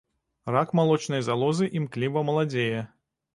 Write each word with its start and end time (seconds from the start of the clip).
Рак 0.53 0.71
малочнай 0.79 1.21
залозы 1.27 1.69
імкліва 1.81 2.25
маладзее. 2.31 2.81